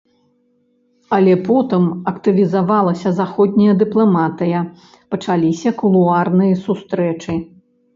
Але 1.17 1.33
потым 1.49 1.83
актывізавалася 2.13 3.09
заходняя 3.21 3.73
дыпламатыя, 3.85 4.67
пачаліся 5.15 5.69
кулуарныя 5.81 6.63
сустрэчы. 6.69 7.43